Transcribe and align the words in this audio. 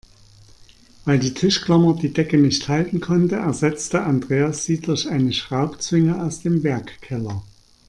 Weil 1.05 1.19
die 1.19 1.35
Tischklammer 1.35 1.95
die 1.95 2.11
Decke 2.11 2.35
nicht 2.39 2.67
halten 2.69 3.01
konnte, 3.01 3.35
ersetzte 3.35 4.01
Andreas 4.01 4.65
sie 4.65 4.79
durch 4.81 5.07
eine 5.07 5.31
Schraubzwinge 5.31 6.23
aus 6.25 6.39
dem 6.41 6.63
Werkkeller. 6.63 7.43